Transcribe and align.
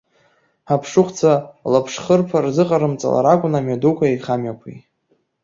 Аԥшыхәцәа 0.73 1.33
лаԥшхырԥа 1.71 2.39
рзыҟарымҵалар 2.45 3.25
акәын 3.33 3.53
амҩадуқәеи 3.59 4.09
аихамҩақәеи. 4.13 4.77